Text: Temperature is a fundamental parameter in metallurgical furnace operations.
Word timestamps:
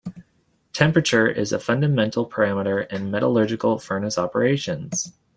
Temperature 0.73 1.27
is 1.27 1.53
a 1.53 1.59
fundamental 1.59 2.27
parameter 2.27 2.91
in 2.91 3.11
metallurgical 3.11 3.77
furnace 3.77 4.17
operations. 4.17 5.13